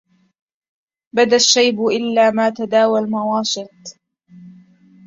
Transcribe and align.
بدا 1.15 1.35
الشيب 1.35 1.81
إلا 1.87 2.31
ما 2.31 2.49
تداوي 2.49 2.99
المواشط 2.99 3.97